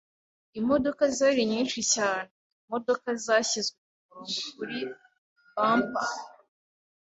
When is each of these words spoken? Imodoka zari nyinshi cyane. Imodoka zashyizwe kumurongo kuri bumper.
Imodoka 0.59 1.03
zari 1.17 1.41
nyinshi 1.51 1.79
cyane. 1.93 2.29
Imodoka 2.63 3.07
zashyizwe 3.25 3.79
kumurongo 3.87 4.41
kuri 4.55 4.79
bumper. 5.55 6.09